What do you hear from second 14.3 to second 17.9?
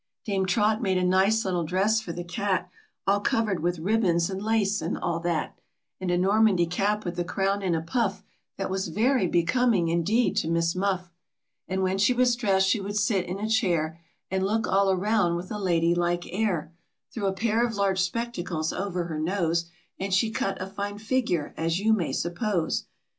And look all around with a ladylike air, Through a pair of